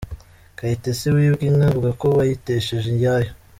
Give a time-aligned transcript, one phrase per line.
[0.57, 3.31] Kayitesi wibwe inka avuga ko, bayitesheje iyayo.